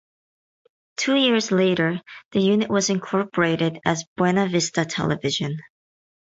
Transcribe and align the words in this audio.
Two 0.97 1.13
years 1.15 1.51
later, 1.51 2.01
the 2.31 2.39
unit 2.41 2.71
was 2.71 2.89
incorporated 2.89 3.79
as 3.85 4.03
Buena 4.17 4.47
Vista 4.47 4.83
Television. 4.83 5.59